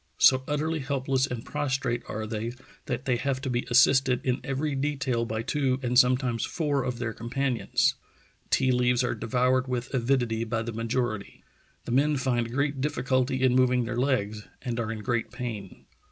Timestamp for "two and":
5.43-5.93